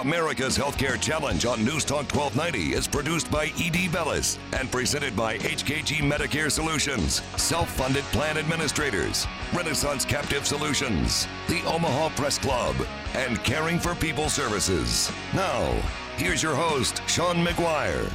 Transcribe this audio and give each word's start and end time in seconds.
America's 0.00 0.58
Healthcare 0.58 1.00
Challenge 1.00 1.46
on 1.46 1.64
News 1.64 1.84
Talk 1.84 2.12
1290 2.12 2.76
is 2.76 2.88
produced 2.88 3.30
by 3.30 3.52
E.D. 3.56 3.88
Bellis 3.88 4.38
and 4.52 4.70
presented 4.70 5.14
by 5.14 5.38
HKG 5.38 5.98
Medicare 5.98 6.50
Solutions, 6.50 7.22
self 7.36 7.70
funded 7.70 8.02
plan 8.04 8.36
administrators, 8.36 9.26
Renaissance 9.54 10.04
Captive 10.04 10.46
Solutions, 10.46 11.28
the 11.48 11.62
Omaha 11.64 12.08
Press 12.16 12.38
Club, 12.38 12.74
and 13.14 13.42
Caring 13.44 13.78
for 13.78 13.94
People 13.94 14.28
Services. 14.28 15.12
Now, 15.32 15.72
here's 16.16 16.42
your 16.42 16.56
host, 16.56 17.00
Sean 17.06 17.44
McGuire. 17.44 18.12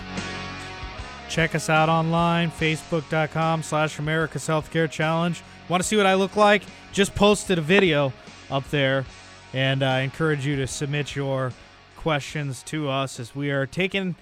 Check 1.29 1.55
us 1.55 1.69
out 1.69 1.87
online, 1.87 2.51
facebook.com 2.51 3.63
slash 3.63 3.99
America's 3.99 4.45
Healthcare 4.47 4.91
Challenge. 4.91 5.41
Want 5.69 5.81
to 5.81 5.87
see 5.87 5.95
what 5.95 6.07
I 6.07 6.15
look 6.15 6.35
like? 6.35 6.63
Just 6.91 7.15
posted 7.15 7.57
a 7.57 7.61
video 7.61 8.11
up 8.51 8.67
there, 8.69 9.05
and 9.53 9.81
I 9.81 10.01
encourage 10.01 10.45
you 10.45 10.57
to 10.57 10.67
submit 10.67 11.15
your 11.15 11.53
questions 11.99 12.63
to 12.63 12.87
us 12.87 13.19
as 13.19 13.35
we 13.35 13.51
are 13.51 13.65
taking 13.65 14.15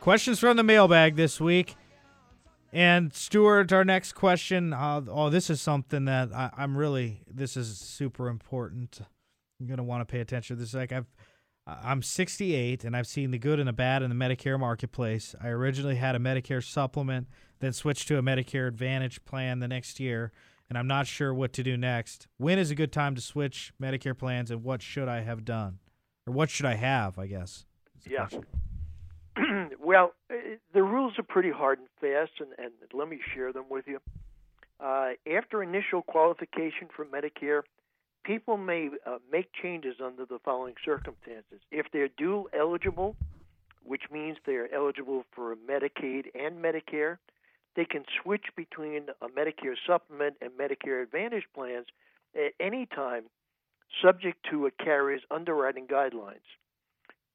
questions 0.00 0.38
from 0.38 0.54
the 0.58 0.62
mailbag 0.62 1.16
this 1.16 1.40
week. 1.40 1.76
And 2.74 3.10
Stuart, 3.14 3.72
our 3.72 3.86
next 3.86 4.12
question. 4.12 4.74
Uh, 4.74 5.00
oh, 5.08 5.30
this 5.30 5.48
is 5.48 5.58
something 5.58 6.04
that 6.04 6.30
I, 6.34 6.50
I'm 6.58 6.76
really. 6.76 7.22
This 7.26 7.56
is 7.56 7.78
super 7.78 8.28
important. 8.28 9.00
I'm 9.58 9.66
gonna 9.66 9.82
want 9.82 10.06
to 10.06 10.12
pay 10.12 10.20
attention. 10.20 10.58
This 10.58 10.68
is 10.68 10.74
like 10.74 10.92
I've. 10.92 11.06
I'm 11.66 12.02
68 12.02 12.84
and 12.84 12.94
I've 12.94 13.06
seen 13.06 13.30
the 13.30 13.38
good 13.38 13.58
and 13.58 13.68
the 13.68 13.72
bad 13.72 14.02
in 14.02 14.10
the 14.10 14.16
Medicare 14.16 14.60
marketplace. 14.60 15.34
I 15.40 15.48
originally 15.48 15.96
had 15.96 16.14
a 16.14 16.18
Medicare 16.18 16.62
supplement, 16.62 17.28
then 17.60 17.72
switched 17.72 18.08
to 18.08 18.18
a 18.18 18.22
Medicare 18.22 18.68
Advantage 18.68 19.24
plan 19.24 19.60
the 19.60 19.68
next 19.68 20.00
year, 20.00 20.32
and 20.68 20.76
I'm 20.76 20.88
not 20.88 21.06
sure 21.06 21.32
what 21.32 21.54
to 21.54 21.62
do 21.62 21.78
next. 21.78 22.26
When 22.36 22.58
is 22.58 22.70
a 22.70 22.74
good 22.74 22.92
time 22.92 23.14
to 23.14 23.22
switch 23.22 23.72
Medicare 23.80 24.18
plans, 24.18 24.50
and 24.50 24.62
what 24.62 24.82
should 24.82 25.08
I 25.08 25.20
have 25.20 25.46
done? 25.46 25.78
Or 26.26 26.32
what 26.32 26.50
should 26.50 26.66
I 26.66 26.74
have, 26.74 27.18
I 27.18 27.26
guess? 27.26 27.64
Yeah. 28.08 28.28
well, 29.80 30.12
uh, 30.30 30.34
the 30.72 30.82
rules 30.82 31.18
are 31.18 31.22
pretty 31.22 31.50
hard 31.50 31.78
and 31.78 31.88
fast, 32.00 32.32
and, 32.40 32.50
and 32.58 32.72
let 32.92 33.08
me 33.08 33.18
share 33.34 33.52
them 33.52 33.64
with 33.70 33.86
you. 33.86 34.00
Uh, 34.80 35.10
after 35.32 35.62
initial 35.62 36.02
qualification 36.02 36.88
for 36.94 37.04
Medicare, 37.04 37.62
people 38.24 38.56
may 38.56 38.90
uh, 39.06 39.18
make 39.30 39.50
changes 39.52 39.96
under 40.04 40.24
the 40.24 40.38
following 40.44 40.74
circumstances. 40.84 41.60
If 41.70 41.86
they're 41.92 42.08
dual 42.08 42.48
eligible, 42.58 43.16
which 43.84 44.02
means 44.12 44.36
they're 44.44 44.72
eligible 44.72 45.24
for 45.32 45.56
Medicaid 45.56 46.26
and 46.34 46.62
Medicare, 46.62 47.18
they 47.74 47.84
can 47.84 48.04
switch 48.22 48.46
between 48.56 49.06
a 49.20 49.28
Medicare 49.28 49.74
supplement 49.86 50.36
and 50.40 50.50
Medicare 50.52 51.02
Advantage 51.02 51.44
plans 51.54 51.86
at 52.34 52.52
any 52.60 52.86
time, 52.86 53.24
subject 54.02 54.46
to 54.50 54.66
a 54.66 54.70
carrier's 54.70 55.22
underwriting 55.30 55.86
guidelines. 55.86 56.46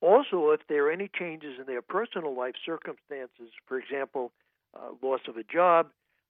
Also, 0.02 0.52
if 0.52 0.62
there 0.70 0.88
are 0.88 0.92
any 0.92 1.10
changes 1.18 1.56
in 1.60 1.66
their 1.66 1.82
personal 1.82 2.36
life 2.36 2.56
circumstances, 2.66 3.52
for 3.68 3.80
example, 3.80 4.32
uh, 4.76 4.90
loss 5.02 5.22
of 5.28 5.38
a 5.38 5.44
job, 5.44 5.88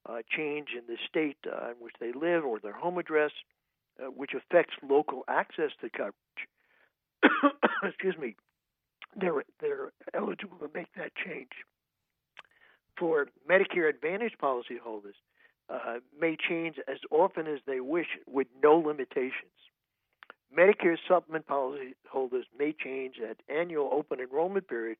uh, 0.07 0.19
change 0.29 0.69
in 0.77 0.83
the 0.87 0.97
state 1.07 1.37
uh, 1.45 1.71
in 1.71 1.75
which 1.79 1.93
they 1.99 2.13
live 2.13 2.45
or 2.45 2.59
their 2.59 2.73
home 2.73 2.97
address, 2.97 3.31
uh, 3.99 4.05
which 4.05 4.31
affects 4.33 4.73
local 4.87 5.23
access 5.27 5.71
to 5.81 5.89
coverage, 5.89 6.13
excuse 7.83 8.17
me, 8.17 8.35
they're 9.19 9.43
they're 9.59 9.91
eligible 10.13 10.57
to 10.59 10.69
make 10.73 10.87
that 10.95 11.11
change. 11.15 11.51
For 12.97 13.27
Medicare 13.49 13.89
Advantage 13.89 14.33
policyholders, 14.41 15.17
uh, 15.69 15.99
may 16.19 16.37
change 16.37 16.77
as 16.87 16.97
often 17.11 17.47
as 17.47 17.59
they 17.65 17.79
wish 17.79 18.07
with 18.25 18.47
no 18.63 18.75
limitations. 18.75 19.51
Medicare 20.55 20.97
supplement 21.07 21.45
policyholders 21.47 22.45
may 22.57 22.73
change 22.73 23.15
at 23.19 23.37
annual 23.49 23.89
open 23.91 24.19
enrollment 24.19 24.67
period 24.67 24.97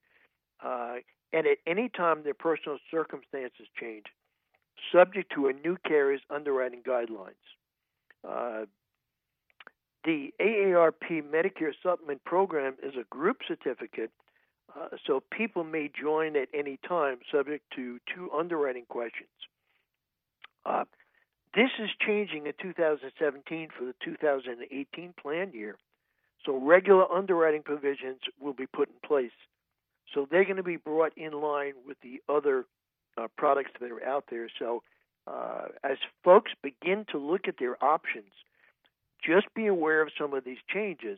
uh, 0.63 0.95
and 1.33 1.47
at 1.47 1.57
any 1.65 1.89
time 1.89 2.23
their 2.23 2.33
personal 2.33 2.77
circumstances 2.89 3.67
change, 3.79 4.05
subject 4.91 5.31
to 5.33 5.47
a 5.47 5.53
new 5.53 5.77
carrier's 5.85 6.21
underwriting 6.29 6.81
guidelines. 6.87 7.33
Uh, 8.27 8.65
the 10.03 10.33
AARP 10.39 11.23
Medicare 11.23 11.73
Supplement 11.83 12.23
Program 12.23 12.75
is 12.81 12.93
a 12.99 13.03
group 13.09 13.37
certificate, 13.47 14.11
uh, 14.75 14.89
so 15.05 15.21
people 15.31 15.63
may 15.63 15.89
join 15.99 16.35
at 16.35 16.47
any 16.53 16.79
time, 16.87 17.19
subject 17.31 17.65
to 17.75 17.99
two 18.13 18.29
underwriting 18.31 18.85
questions. 18.87 19.29
This 21.57 21.71
is 21.79 21.89
changing 22.05 22.45
in 22.45 22.53
2017 22.61 23.69
for 23.75 23.85
the 23.85 23.95
2018 24.05 25.13
plan 25.19 25.51
year, 25.55 25.75
so 26.45 26.55
regular 26.55 27.11
underwriting 27.11 27.63
provisions 27.63 28.19
will 28.39 28.53
be 28.53 28.67
put 28.67 28.89
in 28.89 28.93
place. 29.03 29.31
So 30.13 30.27
they're 30.29 30.43
going 30.43 30.57
to 30.57 30.63
be 30.63 30.77
brought 30.77 31.17
in 31.17 31.31
line 31.31 31.73
with 31.83 31.97
the 32.03 32.21
other 32.29 32.65
uh, 33.17 33.25
products 33.39 33.71
that 33.81 33.89
are 33.89 34.05
out 34.05 34.25
there. 34.29 34.47
So 34.59 34.83
uh, 35.25 35.69
as 35.83 35.97
folks 36.23 36.51
begin 36.61 37.07
to 37.11 37.17
look 37.17 37.47
at 37.47 37.55
their 37.57 37.83
options, 37.83 38.31
just 39.25 39.47
be 39.55 39.65
aware 39.65 40.03
of 40.03 40.09
some 40.15 40.35
of 40.35 40.43
these 40.43 40.59
changes, 40.71 41.17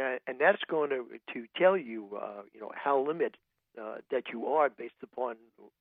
uh, 0.00 0.18
and 0.28 0.38
that's 0.38 0.62
going 0.70 0.90
to 0.90 1.06
to 1.34 1.46
tell 1.56 1.76
you, 1.76 2.06
uh, 2.22 2.42
you 2.54 2.60
know, 2.60 2.70
how 2.72 3.04
limited 3.04 3.36
uh, 3.82 3.96
that 4.12 4.26
you 4.32 4.46
are 4.46 4.70
based 4.70 5.02
upon 5.02 5.34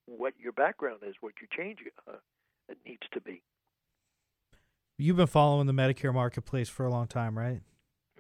what 0.08 0.34
your 0.42 0.54
background 0.54 1.02
is, 1.08 1.14
what 1.22 1.34
your 1.40 1.50
change 1.56 1.82
uh, 2.08 2.14
needs 2.84 3.04
to 3.14 3.22
be. 3.22 3.44
You've 4.98 5.18
been 5.18 5.28
following 5.28 5.68
the 5.68 5.74
Medicare 5.74 6.14
marketplace 6.14 6.70
for 6.70 6.86
a 6.86 6.90
long 6.90 7.08
time, 7.08 7.38
right? 7.38 7.62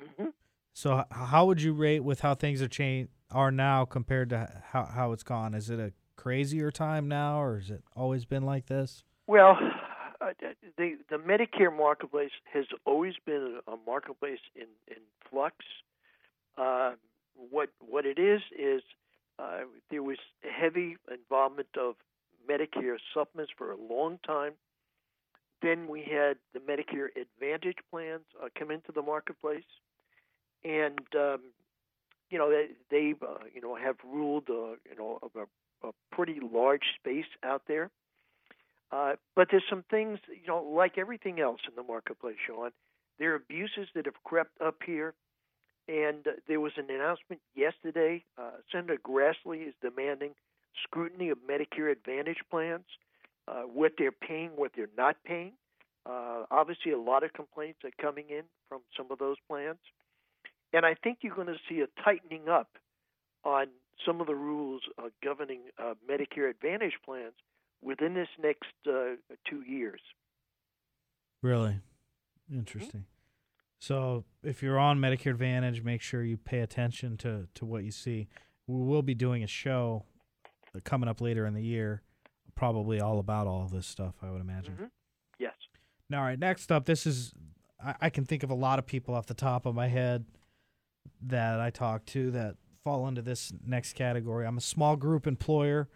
Mm-hmm. 0.02 0.30
So, 0.74 1.06
how 1.09 1.46
would 1.46 1.62
you 1.62 1.74
rate 1.74 2.02
with 2.02 2.19
how 2.19 2.36
things 2.36 2.62
are 2.62 2.68
changed 2.68 3.12
are 3.31 3.52
now 3.52 3.86
compared 3.86 4.30
to 4.31 4.62
how 4.72 4.85
how 4.85 5.12
it's 5.14 5.24
gone? 5.24 5.53
Is 5.53 5.69
it 5.69 5.80
a 5.80 5.94
crazier 6.18 6.72
time 6.72 7.08
now, 7.08 7.41
or 7.41 7.59
has 7.59 7.72
it 7.72 7.84
always 7.96 8.25
been 8.25 8.44
like 8.44 8.66
this? 8.66 9.03
Well, 9.25 9.58
uh, 10.19 10.31
the 10.78 10.97
the 11.09 11.18
Medicare 11.18 11.75
marketplace 11.75 12.31
has 12.53 12.66
always 12.85 13.14
been 13.25 13.59
a 13.68 13.75
marketplace 13.85 14.40
in 14.53 14.68
in 14.88 15.02
flux. 15.30 15.56
Uh, 16.58 16.94
what 17.52 17.69
what 17.80 18.06
it 18.06 18.19
is 18.19 18.41
is 18.52 18.81
uh, 19.40 19.62
there 19.90 20.03
was 20.03 20.18
heavy 20.44 20.97
involvement 21.09 21.69
of 21.80 21.96
Medicare 22.50 22.97
supplements 23.14 23.52
for 23.58 23.72
a 23.72 23.78
long 23.78 24.19
time. 24.25 24.53
Then 25.66 25.88
we 25.88 26.02
had 26.02 26.38
the 26.53 26.59
Medicare 26.59 27.08
Advantage 27.20 27.78
plans 27.90 28.22
uh, 28.40 28.50
come 28.58 28.70
into 28.70 28.92
the 28.94 29.02
marketplace, 29.02 29.64
and 30.64 31.00
um, 31.16 31.40
you 32.30 32.38
know 32.38 32.52
they, 32.52 32.68
they 32.92 33.16
uh, 33.20 33.46
you 33.52 33.62
know 33.62 33.76
have 33.76 33.96
ruled 34.06 34.44
uh, 34.48 34.78
you 34.88 34.96
know 34.96 35.18
a, 35.24 35.88
a 35.88 35.92
pretty 36.12 36.40
large 36.40 36.84
space 37.00 37.26
out 37.44 37.64
there. 37.68 37.90
Uh, 38.92 39.14
but 39.36 39.48
there's 39.50 39.64
some 39.68 39.84
things, 39.90 40.20
you 40.30 40.48
know, 40.48 40.62
like 40.62 41.00
everything 41.00 41.40
else 41.40 41.62
in 41.68 41.74
the 41.76 41.82
marketplace, 41.82 42.36
Sean. 42.46 42.70
There 43.18 43.32
are 43.32 43.36
abuses 43.36 43.88
that 43.96 44.06
have 44.06 44.24
crept 44.24 44.62
up 44.64 44.76
here, 44.86 45.16
and 45.88 46.28
there 46.47 46.59
was 46.59 46.74
an 46.78 46.92
announcement 46.92 47.42
yesterday. 47.56 48.24
Uh, 48.38 48.52
Senator 48.72 49.00
Grassley 49.03 49.68
is 49.68 49.74
demanding 49.82 50.36
scrutiny 50.84 51.30
of 51.30 51.40
Medicare 51.40 51.92
Advantage 51.92 52.44
plans, 52.52 52.86
uh, 53.48 53.62
what 53.62 53.94
they're 53.98 54.12
paying, 54.12 54.52
what 54.56 54.72
they're 54.76 54.90
not 54.98 55.18
paying. 55.26 55.54
Uh, 56.06 56.44
obviously, 56.52 56.92
a 56.92 57.00
lot 57.00 57.24
of 57.24 57.34
complaints 57.34 57.80
are 57.84 57.92
coming 58.02 58.26
in 58.30 58.44
from 58.70 58.82
some 58.96 59.08
of 59.12 59.20
those 59.20 59.38
plans, 59.48 59.80
and 60.74 60.86
I 60.86 60.96
think 61.04 61.20
you're 61.22 61.36
going 61.36 61.48
to 61.48 61.58
see 61.68 61.82
a 61.82 61.88
tightening 62.04 62.48
up 62.48 62.70
on 63.44 63.68
some 64.06 64.22
of 64.22 64.28
the 64.28 64.36
rules 64.36 64.82
uh, 65.00 65.10
governing 65.24 65.62
Medicare 66.08 66.50
Advantage 66.50 66.94
plans 67.04 67.34
within 67.82 68.14
this 68.14 68.28
next 68.42 68.74
uh, 68.88 69.16
two 69.50 69.62
years. 69.62 70.02
Really 71.42 71.80
interesting. 72.52 73.02
Mm-hmm. 73.02 73.10
So, 73.80 74.26
if 74.44 74.64
you're 74.64 74.80
on 74.80 75.00
Medicare 75.00 75.32
Advantage, 75.32 75.84
make 75.84 76.02
sure 76.02 76.24
you 76.24 76.38
pay 76.38 76.60
attention 76.60 77.18
to 77.18 77.48
to 77.53 77.66
what 77.66 77.84
you 77.84 77.91
see. 77.91 78.28
We 78.68 78.84
will 78.84 79.03
be 79.03 79.14
doing 79.14 79.44
a 79.44 79.48
show 79.48 80.06
uh, 80.76 80.80
coming 80.84 81.08
up 81.08 81.22
later 81.22 81.46
in 81.46 81.53
the 81.53 81.62
year, 81.62 82.02
probably 82.55 82.99
all 82.99 83.19
about 83.19 83.47
all 83.47 83.67
this 83.72 83.87
stuff. 83.87 84.16
I 84.22 84.31
would 84.31 84.41
imagine. 84.41 84.73
Mm-hmm. 84.73 84.85
Yes. 85.40 85.53
Now, 86.09 86.19
all 86.19 86.25
right. 86.25 86.40
Next 86.40 86.72
up, 86.72 86.85
this 86.85 87.05
is 87.05 87.34
I, 87.84 87.96
I 88.02 88.09
can 88.09 88.25
think 88.25 88.43
of 88.43 88.49
a 88.49 88.55
lot 88.55 88.79
of 88.79 88.85
people 88.85 89.13
off 89.13 89.28
the 89.28 89.34
top 89.34 89.66
of 89.66 89.75
my 89.75 89.87
head 89.87 90.25
that 91.22 91.59
I 91.59 91.69
talk 91.69 92.05
to 92.07 92.31
that 92.31 92.55
fall 92.84 93.07
into 93.07 93.22
this 93.22 93.53
next 93.66 93.93
category. 93.93 94.46
I'm 94.46 94.57
a 94.57 94.61
small 94.61 94.96
group 94.96 95.28
employer 95.28 95.90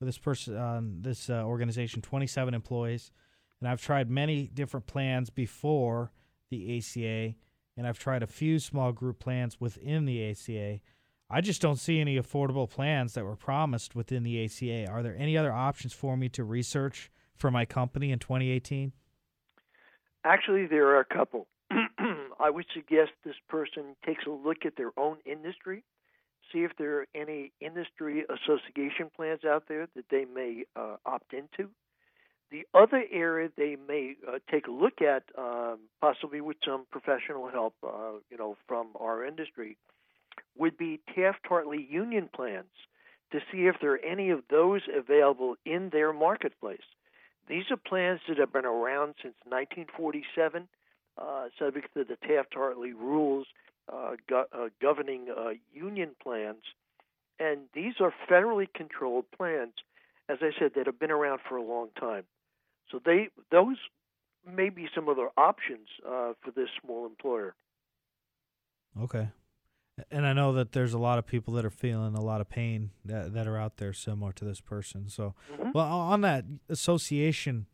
with 0.00 0.08
this 0.08 0.18
person, 0.18 0.56
uh, 0.56 0.80
this 0.82 1.30
uh, 1.30 1.44
organization, 1.44 2.02
27 2.02 2.54
employees, 2.54 3.12
and 3.60 3.68
I've 3.68 3.80
tried 3.80 4.10
many 4.10 4.50
different 4.52 4.86
plans 4.86 5.30
before 5.30 6.10
the 6.50 6.78
ACA, 6.78 7.34
and 7.76 7.86
I've 7.86 7.98
tried 7.98 8.22
a 8.22 8.26
few 8.26 8.58
small 8.58 8.92
group 8.92 9.20
plans 9.20 9.60
within 9.60 10.04
the 10.04 10.30
ACA. 10.30 10.80
I 11.32 11.40
just 11.40 11.62
don't 11.62 11.76
see 11.76 12.00
any 12.00 12.18
affordable 12.18 12.68
plans 12.68 13.14
that 13.14 13.24
were 13.24 13.36
promised 13.36 13.94
within 13.94 14.22
the 14.22 14.44
ACA. 14.44 14.90
Are 14.90 15.02
there 15.02 15.16
any 15.16 15.36
other 15.36 15.52
options 15.52 15.92
for 15.92 16.16
me 16.16 16.28
to 16.30 16.44
research 16.44 17.10
for 17.34 17.50
my 17.50 17.64
company 17.64 18.12
in 18.12 18.18
2018? 18.18 18.92
Actually, 20.24 20.66
there 20.66 20.88
are 20.88 21.00
a 21.00 21.04
couple. 21.04 21.46
I 21.70 22.50
would 22.50 22.66
suggest 22.74 23.12
this 23.24 23.34
person 23.48 23.96
takes 24.04 24.26
a 24.26 24.30
look 24.30 24.66
at 24.66 24.76
their 24.76 24.92
own 24.98 25.16
industry 25.24 25.84
see 26.52 26.60
if 26.60 26.72
there 26.78 26.98
are 26.98 27.06
any 27.14 27.52
industry 27.60 28.24
association 28.28 29.10
plans 29.14 29.44
out 29.44 29.64
there 29.68 29.88
that 29.96 30.04
they 30.10 30.24
may 30.24 30.64
uh, 30.76 30.96
opt 31.06 31.32
into. 31.32 31.70
The 32.50 32.66
other 32.74 33.02
area 33.10 33.48
they 33.56 33.76
may 33.88 34.16
uh, 34.28 34.38
take 34.50 34.66
a 34.66 34.70
look 34.70 35.00
at, 35.00 35.24
um, 35.38 35.78
possibly 36.00 36.40
with 36.42 36.58
some 36.64 36.84
professional 36.90 37.48
help, 37.48 37.74
uh, 37.82 38.18
you 38.30 38.36
know, 38.36 38.56
from 38.68 38.88
our 39.00 39.24
industry, 39.24 39.78
would 40.56 40.76
be 40.76 41.00
Taft-Hartley 41.14 41.86
union 41.90 42.28
plans 42.34 42.70
to 43.32 43.40
see 43.50 43.66
if 43.66 43.76
there 43.80 43.94
are 43.94 43.98
any 43.98 44.30
of 44.30 44.42
those 44.50 44.82
available 44.94 45.56
in 45.64 45.90
their 45.90 46.12
marketplace. 46.12 46.80
These 47.48 47.64
are 47.70 47.76
plans 47.76 48.20
that 48.28 48.38
have 48.38 48.52
been 48.52 48.66
around 48.66 49.14
since 49.22 49.34
1947, 49.44 50.68
uh, 51.18 51.48
subject 51.58 51.94
to 51.94 52.04
the 52.04 52.16
Taft-Hartley 52.16 52.92
rules 52.92 53.46
uh, 53.92 54.12
go- 54.28 54.46
uh, 54.52 54.68
governing 54.80 55.26
uh, 55.36 55.50
union 55.72 56.10
plans, 56.22 56.62
and 57.38 57.62
these 57.74 57.94
are 58.00 58.14
federally 58.30 58.66
controlled 58.72 59.24
plans, 59.36 59.72
as 60.28 60.38
I 60.40 60.50
said, 60.58 60.72
that 60.76 60.86
have 60.86 61.00
been 61.00 61.10
around 61.10 61.40
for 61.48 61.56
a 61.56 61.62
long 61.62 61.88
time. 61.98 62.24
So 62.90 63.00
they 63.04 63.28
those 63.50 63.76
may 64.46 64.68
be 64.68 64.88
some 64.94 65.08
other 65.08 65.28
options 65.36 65.88
uh, 66.06 66.32
for 66.42 66.50
this 66.54 66.68
small 66.82 67.06
employer. 67.06 67.54
Okay. 69.00 69.28
And 70.10 70.26
I 70.26 70.32
know 70.32 70.54
that 70.54 70.72
there's 70.72 70.94
a 70.94 70.98
lot 70.98 71.18
of 71.18 71.26
people 71.26 71.54
that 71.54 71.64
are 71.64 71.70
feeling 71.70 72.14
a 72.14 72.20
lot 72.20 72.40
of 72.40 72.48
pain 72.48 72.90
that, 73.04 73.34
that 73.34 73.46
are 73.46 73.58
out 73.58 73.76
there 73.76 73.92
similar 73.92 74.32
to 74.32 74.44
this 74.44 74.60
person. 74.60 75.08
So, 75.08 75.34
mm-hmm. 75.52 75.70
well, 75.74 75.86
on 75.86 76.22
that 76.22 76.44
association 76.70 77.66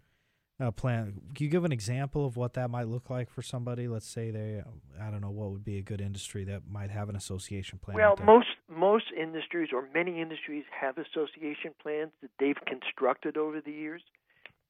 uh, 0.60 0.72
plan, 0.72 1.20
can 1.34 1.44
you 1.44 1.50
give 1.50 1.64
an 1.64 1.70
example 1.70 2.26
of 2.26 2.36
what 2.36 2.54
that 2.54 2.70
might 2.70 2.88
look 2.88 3.08
like 3.08 3.30
for 3.30 3.42
somebody? 3.42 3.86
Let's 3.86 4.08
say 4.08 4.32
they, 4.32 4.62
I 5.00 5.10
don't 5.10 5.20
know, 5.20 5.30
what 5.30 5.52
would 5.52 5.64
be 5.64 5.78
a 5.78 5.82
good 5.82 6.00
industry 6.00 6.42
that 6.44 6.62
might 6.68 6.90
have 6.90 7.08
an 7.08 7.14
association 7.14 7.78
plan? 7.78 7.96
Well, 7.96 8.16
most 8.24 8.48
most 8.68 9.06
industries 9.16 9.68
or 9.72 9.88
many 9.94 10.20
industries 10.20 10.64
have 10.80 10.98
association 10.98 11.72
plans 11.80 12.10
that 12.20 12.30
they've 12.40 12.58
constructed 12.66 13.36
over 13.36 13.60
the 13.60 13.72
years. 13.72 14.02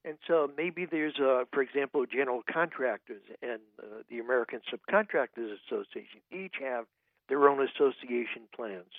And 0.04 0.16
so 0.26 0.50
maybe 0.56 0.86
there's, 0.86 1.18
a, 1.18 1.44
for 1.52 1.60
example, 1.60 2.04
general 2.06 2.42
contractors 2.50 3.22
and 3.42 3.60
uh, 3.82 4.02
the 4.08 4.20
American 4.20 4.60
Subcontractors 4.72 5.56
Association 5.66 6.20
each 6.30 6.54
have 6.60 6.84
their 7.28 7.48
own 7.48 7.60
association 7.62 8.42
plans 8.54 8.92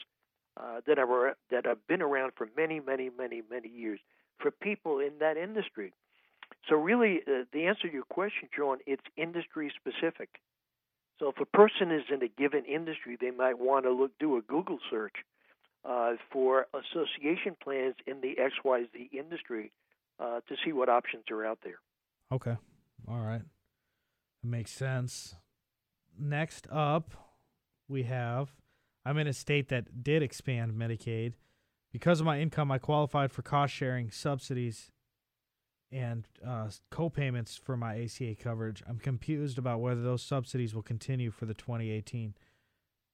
uh, 0.58 0.82
that 0.88 1.00
are 1.00 1.36
that 1.52 1.66
have 1.66 1.86
been 1.88 2.02
around 2.02 2.34
for 2.36 2.48
many, 2.56 2.80
many, 2.80 3.10
many, 3.16 3.42
many 3.50 3.70
years 3.70 4.00
for 4.40 4.52
people 4.52 5.00
in 5.00 5.20
that 5.20 5.38
industry. 5.38 5.94
So 6.68 6.76
really, 6.76 7.20
uh, 7.28 7.46
the 7.54 7.66
answer 7.66 7.88
to 7.88 7.94
your 7.94 8.04
question, 8.04 8.50
John, 8.56 8.78
it's 8.86 9.04
industry 9.18 9.72
specific. 9.76 10.30
So 11.20 11.30
if 11.30 11.40
a 11.40 11.46
person 11.46 11.92
is 11.92 12.04
in 12.12 12.24
a 12.24 12.28
given 12.28 12.66
industry, 12.66 13.18
they 13.20 13.32
might 13.32 13.60
want 13.60 13.86
to 13.86 13.92
look 13.92 14.12
do 14.20 14.38
a 14.38 14.42
Google 14.42 14.80
search 14.90 15.16
uh, 15.84 16.14
for 16.32 16.68
association 16.74 17.56
plans 17.62 17.96
in 18.08 18.22
the 18.22 18.36
XYZ 18.36 19.12
industry 19.12 19.72
uh, 20.20 20.40
to 20.48 20.56
see 20.66 20.72
what 20.72 20.90
options 20.90 21.24
are 21.32 21.46
out 21.46 21.60
there. 21.64 21.80
Okay. 22.32 22.58
All 23.08 23.20
right. 23.20 23.42
Makes 24.44 24.72
sense. 24.72 25.36
Next 26.18 26.68
up, 26.72 27.12
we 27.90 28.04
have 28.04 28.54
I'm 29.06 29.18
in 29.18 29.28
a 29.28 29.34
state 29.34 29.70
that 29.70 30.04
did 30.04 30.22
expand 30.22 30.74
Medicaid. 30.74 31.34
Because 31.92 32.20
of 32.20 32.26
my 32.26 32.40
income, 32.40 32.72
I 32.72 32.78
qualified 32.78 33.32
for 33.32 33.42
cost 33.42 33.74
sharing 33.74 34.12
subsidies 34.12 34.92
and 35.92 36.28
uh, 36.46 36.70
co-payments 36.92 37.58
for 37.58 37.76
my 37.76 38.00
ACA 38.04 38.36
coverage. 38.36 38.84
I'm 38.88 39.00
confused 39.00 39.58
about 39.58 39.80
whether 39.80 40.04
those 40.04 40.22
subsidies 40.22 40.76
will 40.76 40.84
continue 40.84 41.32
for 41.32 41.46
the 41.46 41.56
2018 41.56 42.36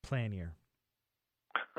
plan 0.03 0.33
year. 0.33 0.53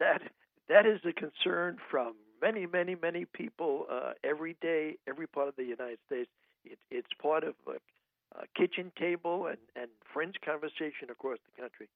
that 0.00 0.22
that 0.68 0.86
is 0.86 0.98
a 1.08 1.12
concern 1.12 1.76
from 1.90 2.14
many, 2.42 2.66
many, 2.66 2.96
many 3.00 3.26
people 3.32 3.86
uh, 3.88 4.12
every 4.24 4.56
day, 4.60 4.96
every 5.06 5.28
part 5.28 5.46
of 5.46 5.54
the 5.54 5.64
United 5.64 5.98
States. 6.06 6.30
It, 6.64 6.78
it's 6.90 7.08
part 7.22 7.44
of 7.44 7.54
a, 7.68 7.74
a 8.34 8.46
kitchen 8.58 8.92
table 8.98 9.46
and, 9.46 9.58
and 9.76 9.88
friends' 10.12 10.34
conversation 10.44 11.10
across 11.10 11.38
the 11.46 11.62
country. 11.62 11.88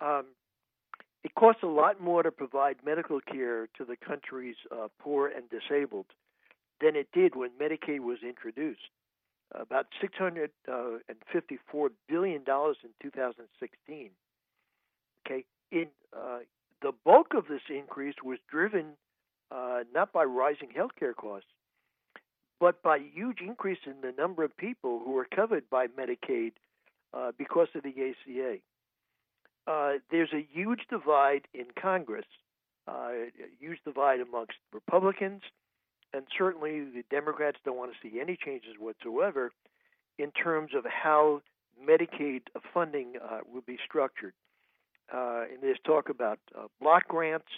Um, 0.00 0.26
it 1.22 1.34
costs 1.34 1.62
a 1.62 1.66
lot 1.66 2.00
more 2.00 2.22
to 2.22 2.30
provide 2.30 2.76
medical 2.84 3.20
care 3.20 3.68
to 3.76 3.84
the 3.84 3.96
country's 3.96 4.56
uh, 4.72 4.88
poor 4.98 5.28
and 5.28 5.44
disabled 5.50 6.06
than 6.80 6.96
it 6.96 7.08
did 7.12 7.36
when 7.36 7.50
Medicaid 7.60 8.00
was 8.00 8.18
introduced. 8.26 8.80
About 9.52 9.86
$654 10.02 10.48
uh, 10.68 10.98
in 12.14 12.90
2016. 13.02 14.10
Okay, 15.26 15.44
in 15.70 15.86
uh, 16.16 16.38
the 16.80 16.92
bulk 17.04 17.34
of 17.34 17.48
this 17.48 17.60
increase 17.68 18.14
was 18.24 18.38
driven 18.48 18.96
uh, 19.50 19.80
not 19.92 20.12
by 20.12 20.24
rising 20.24 20.68
healthcare 20.76 21.14
costs, 21.14 21.48
but 22.60 22.82
by 22.82 22.98
huge 22.98 23.38
increase 23.40 23.78
in 23.86 23.94
the 24.02 24.12
number 24.16 24.44
of 24.44 24.56
people 24.56 25.00
who 25.04 25.16
are 25.16 25.26
covered 25.34 25.68
by 25.70 25.86
Medicaid 25.86 26.52
uh, 27.14 27.32
because 27.36 27.68
of 27.74 27.82
the 27.82 27.90
ACA. 27.90 28.58
Uh, 29.66 29.98
there's 30.10 30.32
a 30.32 30.46
huge 30.52 30.80
divide 30.90 31.42
in 31.54 31.66
Congress, 31.80 32.26
uh, 32.86 33.10
huge 33.58 33.78
divide 33.84 34.20
amongst 34.20 34.54
Republicans, 34.72 35.42
and 36.12 36.24
certainly 36.36 36.80
the 36.80 37.04
Democrats 37.10 37.58
don't 37.64 37.76
want 37.76 37.92
to 37.92 37.98
see 38.08 38.20
any 38.20 38.36
changes 38.36 38.74
whatsoever 38.78 39.52
in 40.18 40.30
terms 40.32 40.72
of 40.76 40.84
how 40.84 41.40
Medicaid 41.82 42.42
funding 42.74 43.14
uh, 43.22 43.38
will 43.50 43.62
be 43.62 43.78
structured. 43.84 44.34
Uh, 45.12 45.44
and 45.52 45.62
there's 45.62 45.78
talk 45.84 46.08
about 46.08 46.38
block 46.80 47.08
grants, 47.08 47.48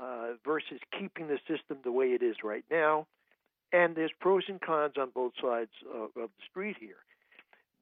uh, 0.00 0.34
versus 0.44 0.78
keeping 0.96 1.28
the 1.28 1.38
system 1.48 1.78
the 1.82 1.92
way 1.92 2.06
it 2.06 2.22
is 2.22 2.36
right 2.44 2.64
now. 2.70 3.06
And 3.72 3.94
there's 3.94 4.12
pros 4.18 4.44
and 4.48 4.60
cons 4.60 4.94
on 4.98 5.10
both 5.14 5.32
sides 5.40 5.70
of, 5.94 6.10
of 6.16 6.30
the 6.38 6.44
street 6.50 6.76
here. 6.80 6.96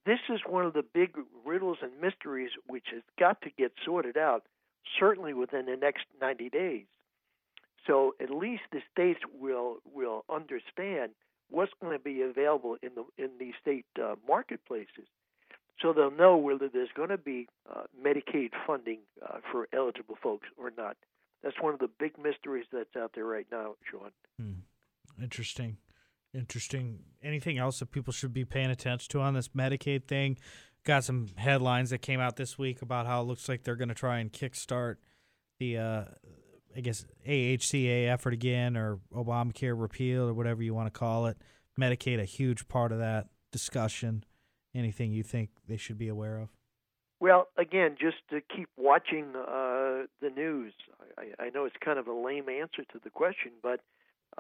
This 0.05 0.19
is 0.29 0.41
one 0.47 0.65
of 0.65 0.73
the 0.73 0.85
big 0.85 1.17
riddles 1.45 1.79
and 1.83 1.93
mysteries 2.01 2.51
which 2.67 2.87
has 2.93 3.03
got 3.19 3.43
to 3.43 3.51
get 3.51 3.73
sorted 3.85 4.17
out, 4.17 4.45
certainly 4.99 5.35
within 5.35 5.67
the 5.67 5.77
next 5.77 6.05
90 6.21 6.49
days. 6.51 6.85
So 7.87 8.15
at 8.21 8.31
least 8.31 8.63
the 8.73 8.81
states 8.93 9.21
will 9.41 9.79
will 9.95 10.25
understand 10.29 11.13
what's 11.51 11.73
going 11.81 11.97
to 11.97 12.03
be 12.03 12.23
available 12.23 12.77
in 12.83 12.91
the 12.95 13.05
in 13.23 13.31
the 13.39 13.53
state 13.61 13.87
uh, 14.03 14.17
marketplaces, 14.27 15.07
so 15.81 15.93
they'll 15.93 16.11
know 16.11 16.37
whether 16.37 16.69
there's 16.69 16.91
going 16.97 17.11
to 17.11 17.19
be 17.19 17.49
uh, 17.71 17.83
Medicaid 18.01 18.51
funding 18.67 19.01
uh, 19.23 19.39
for 19.53 19.69
eligible 19.73 20.17
folks 20.21 20.49
or 20.57 20.73
not. 20.77 20.97
That's 21.43 21.57
one 21.61 21.75
of 21.75 21.81
the 21.81 21.91
big 21.99 22.19
mysteries 22.19 22.67
that's 22.73 22.97
out 22.97 23.13
there 23.15 23.27
right 23.27 23.47
now, 23.53 23.75
Sean. 23.91 24.11
Hmm. 24.41 24.61
Interesting. 25.23 25.79
Interesting. 26.35 27.01
Anything 27.23 27.59
else 27.59 27.79
that 27.79 27.93
people 27.93 28.13
should 28.13 28.33
be 28.33 28.45
paying 28.45 28.71
attention 28.71 29.11
to 29.11 29.21
on 29.21 29.35
this 29.35 29.49
Medicaid 29.49 30.07
thing? 30.07 30.39
Got 30.85 31.05
some 31.05 31.29
headlines 31.37 31.91
that 31.91 31.99
came 31.99 32.21
out 32.21 32.37
this 32.37 32.59
week 32.59 32.83
about 32.83 33.07
how 33.07 33.23
it 33.23 33.25
looks 33.25 33.49
like 33.49 33.63
they're 33.63 33.77
going 33.77 33.89
to 33.89 33.95
try 33.95 34.19
and 34.19 34.33
kickstart 34.33 34.97
the, 35.59 35.79
uh, 35.79 36.05
I 36.77 36.81
guess, 36.81 37.07
AHCA 37.27 38.09
effort 38.09 38.35
again 38.35 38.77
or 38.77 39.01
Obamacare 39.15 39.79
repeal 39.81 40.29
or 40.29 40.35
whatever 40.35 40.63
you 40.63 40.75
want 40.75 40.93
to 40.93 40.97
call 40.97 41.27
it. 41.27 41.39
Medicaid, 41.79 42.21
a 42.21 42.25
huge 42.25 42.69
part 42.69 42.93
of 42.93 42.99
that 42.99 43.29
discussion. 43.51 44.25
Anything 44.75 45.13
you 45.13 45.23
think 45.23 45.51
they 45.67 45.79
should 45.79 45.99
be 45.99 46.09
aware 46.09 46.39
of? 46.39 46.51
Well, 47.19 47.49
again, 47.57 47.97
just 47.99 48.19
to 48.31 48.41
keep 48.55 48.69
watching 48.77 49.35
uh, 49.35 50.05
the 50.21 50.31
news. 50.35 50.75
I, 51.17 51.45
I 51.45 51.51
know 51.51 51.65
it's 51.65 51.77
kind 51.83 51.99
of 51.99 52.07
a 52.07 52.13
lame 52.13 52.49
answer 52.49 52.85
to 52.93 53.01
the 53.03 53.11
question, 53.11 53.53
but 53.63 53.81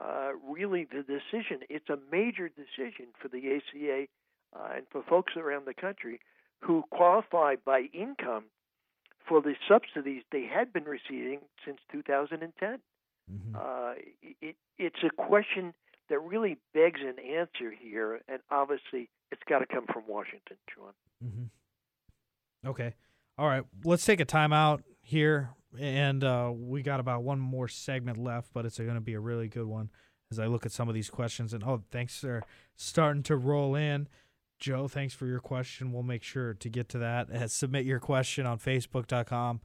uh, 0.00 0.30
really 0.48 0.84
the 0.84 1.02
decision, 1.02 1.60
it's 1.68 1.88
a 1.88 1.98
major 2.10 2.48
decision 2.48 3.06
for 3.20 3.28
the 3.28 3.38
ACA 3.56 4.06
uh, 4.54 4.76
and 4.76 4.86
for 4.90 5.02
folks 5.08 5.34
around 5.36 5.66
the 5.66 5.74
country 5.74 6.20
who 6.60 6.84
qualify 6.90 7.54
by 7.64 7.84
income 7.92 8.44
for 9.28 9.40
the 9.40 9.54
subsidies 9.68 10.22
they 10.30 10.44
had 10.44 10.72
been 10.72 10.84
receiving 10.84 11.40
since 11.64 11.78
2010. 11.92 12.78
Mm-hmm. 13.32 13.56
Uh, 13.56 13.94
it, 14.40 14.56
it's 14.78 15.02
a 15.04 15.10
question 15.10 15.74
that 16.08 16.20
really 16.20 16.56
begs 16.72 17.00
an 17.00 17.16
answer 17.18 17.74
here, 17.76 18.20
and 18.28 18.38
obviously 18.50 19.08
it's 19.32 19.42
got 19.48 19.58
to 19.58 19.66
come 19.66 19.86
from 19.92 20.04
Washington, 20.06 20.56
Sean. 20.72 20.92
Mm-hmm. 21.24 22.68
Okay. 22.68 22.94
All 23.38 23.48
right. 23.48 23.64
Let's 23.84 24.04
take 24.04 24.20
a 24.20 24.24
timeout 24.24 24.82
here. 25.02 25.50
And 25.80 26.25
uh, 26.25 26.52
we 26.54 26.83
got 26.83 27.00
about 27.00 27.23
one 27.23 27.38
more 27.38 27.68
segment 27.68 28.18
left, 28.18 28.50
but 28.52 28.66
it's 28.66 28.78
going 28.78 28.95
to 28.95 29.00
be 29.00 29.14
a 29.14 29.21
really 29.21 29.49
good 29.49 29.66
one 29.66 29.90
as 30.30 30.38
I 30.38 30.47
look 30.47 30.66
at 30.66 30.73
some 30.73 30.88
of 30.88 30.95
these 30.95 31.11
questions. 31.11 31.52
And 31.52 31.62
oh, 31.64 31.83
thanks 31.90 32.18
for 32.18 32.42
starting 32.76 33.23
to 33.25 33.37
roll 33.37 33.75
in. 33.75 34.09
Joe, 34.59 34.88
thanks 34.88 35.14
for 35.14 35.26
your 35.26 35.40
question. 35.40 35.92
We'll 35.92 36.02
make 36.02 36.23
sure 36.23 36.54
to 36.54 36.68
get 36.68 36.88
to 36.90 36.99
that. 36.99 37.30
Uh, 37.30 37.49
submit 37.49 37.85
your 37.85 38.00
question 38.00 38.47
on 38.47 38.59
facebook.com 38.59 39.61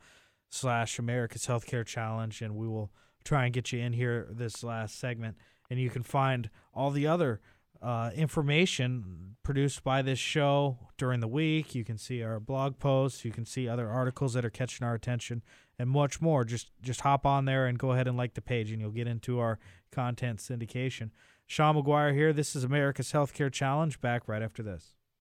slash 0.50 1.00
America's 1.00 1.48
Healthcare 1.48 1.86
Challenge, 1.86 2.42
and 2.42 2.56
we 2.56 2.68
will 2.68 2.92
try 3.24 3.46
and 3.46 3.54
get 3.54 3.72
you 3.72 3.80
in 3.80 3.94
here 3.94 4.28
this 4.30 4.64
last 4.64 5.00
segment. 5.00 5.38
And 5.70 5.80
you 5.80 5.90
can 5.90 6.04
find 6.04 6.50
all 6.74 6.92
the 6.92 7.08
other 7.08 7.40
uh, 7.82 8.12
information 8.14 9.36
produced 9.44 9.84
by 9.84 10.02
this 10.02 10.20
show 10.20 10.78
during 10.98 11.20
the 11.20 11.28
week. 11.28 11.74
You 11.74 11.84
can 11.84 11.98
see 11.98 12.22
our 12.22 12.40
blog 12.40 12.78
posts. 12.78 13.26
You 13.26 13.32
can 13.32 13.46
see 13.46 13.68
other 13.68 13.90
articles 13.90 14.34
that 14.34 14.46
are 14.46 14.50
catching 14.50 14.86
our 14.86 14.94
attention, 14.94 15.42
and 15.82 15.90
much 15.90 16.22
more. 16.22 16.46
Just 16.46 16.70
just 16.82 17.02
hop 17.02 17.26
on 17.26 17.46
there 17.46 17.66
and 17.66 17.80
go 17.80 17.92
ahead 17.92 18.08
and 18.08 18.16
like 18.16 18.36
the 18.36 18.42
page, 18.42 18.72
and 18.72 18.80
you'll 18.80 18.92
get 18.92 19.08
into 19.08 19.40
our 19.40 19.58
content 19.92 20.38
syndication. 20.40 21.10
Sean 21.48 21.76
McGuire 21.76 22.14
here. 22.14 22.32
This 22.32 22.56
is 22.56 22.64
America's 22.64 23.12
Healthcare 23.12 23.52
Challenge. 23.52 24.00
Back 24.00 24.28
right 24.28 24.44
after 24.44 24.62
this. 24.62 24.94